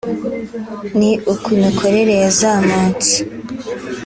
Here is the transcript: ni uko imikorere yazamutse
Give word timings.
ni 0.97 1.11
uko 1.33 1.45
imikorere 1.57 2.13
yazamutse 2.23 3.13